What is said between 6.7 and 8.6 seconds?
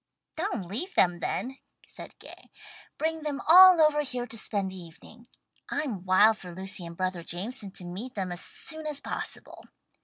and brother Jameson to meet them as